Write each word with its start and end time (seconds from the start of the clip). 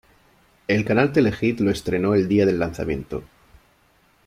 El 0.67 0.83
canal 0.83 1.11
Telehit 1.13 1.59
lo 1.59 1.69
estreno 1.69 2.15
el 2.15 2.27
día 2.27 2.47
del 2.47 2.57
lanzamiento. 2.57 3.23